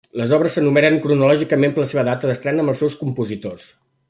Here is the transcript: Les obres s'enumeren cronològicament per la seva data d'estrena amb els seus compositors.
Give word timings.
Les 0.19 0.31
obres 0.37 0.55
s'enumeren 0.57 0.97
cronològicament 1.03 1.75
per 1.77 1.83
la 1.83 1.87
seva 1.93 2.07
data 2.11 2.31
d'estrena 2.31 2.65
amb 2.65 2.75
els 2.75 2.85
seus 2.85 3.01
compositors. 3.05 3.73